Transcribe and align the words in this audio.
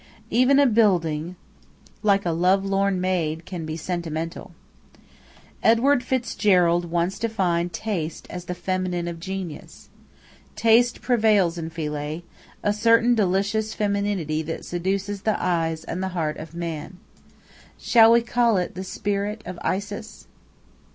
(Even 0.31 0.57
a 0.59 0.65
building, 0.65 1.35
like 2.01 2.25
a 2.25 2.31
love 2.31 2.65
lorn 2.65 2.99
maid, 2.99 3.45
can 3.45 3.67
be 3.67 3.77
sentimental.) 3.77 4.51
Edward 5.61 6.01
FitzGerald 6.03 6.85
once 6.85 7.19
defined 7.19 7.71
taste 7.71 8.25
as 8.31 8.45
the 8.45 8.55
feminine 8.55 9.07
of 9.07 9.19
genius. 9.19 9.89
Taste 10.55 11.01
prevails 11.03 11.59
in 11.59 11.69
Philae, 11.69 12.23
a 12.63 12.73
certain 12.73 13.13
delicious 13.13 13.75
femininity 13.75 14.41
that 14.41 14.65
seduces 14.65 15.21
the 15.21 15.39
eyes 15.39 15.83
and 15.83 16.01
the 16.01 16.07
heart 16.17 16.37
of 16.37 16.55
man. 16.55 16.97
Shall 17.77 18.11
we 18.11 18.21
call 18.23 18.57
it 18.57 18.73
the 18.73 18.83
spirit 18.83 19.43
of 19.45 19.59
Isis? 19.61 20.25